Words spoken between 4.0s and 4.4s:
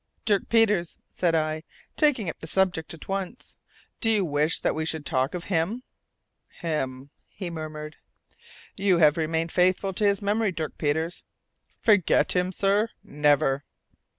you